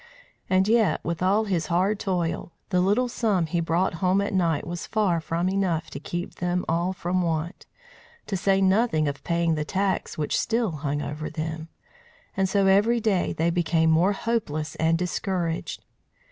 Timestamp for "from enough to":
5.21-5.99